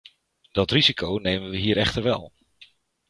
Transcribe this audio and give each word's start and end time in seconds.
Dat 0.51 0.71
risico 0.71 1.19
nemen 1.21 1.49
we 1.49 1.57
hier 1.57 1.77
echter 1.77 2.03
wel. 2.03 2.31